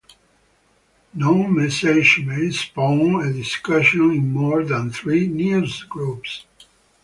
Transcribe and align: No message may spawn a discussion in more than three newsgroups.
No 1.13 1.43
message 1.43 2.21
may 2.25 2.49
spawn 2.49 3.23
a 3.23 3.31
discussion 3.31 4.09
in 4.09 4.33
more 4.33 4.63
than 4.63 4.89
three 4.89 5.27
newsgroups. 5.29 6.45